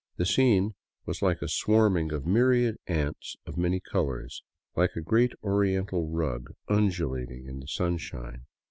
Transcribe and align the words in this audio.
The 0.17 0.25
scene 0.25 0.73
was 1.05 1.21
like 1.21 1.43
a 1.43 1.47
swarming 1.47 2.11
of 2.11 2.25
myriad 2.25 2.77
ants 2.87 3.35
of 3.45 3.55
many 3.55 3.79
colors; 3.79 4.41
like 4.75 4.95
a 4.95 4.99
great 4.99 5.33
Oriental 5.43 6.07
rug 6.09 6.55
un 6.67 6.89
dulating 6.89 7.45
in 7.47 7.59
the 7.59 7.67
sunshine. 7.67 8.47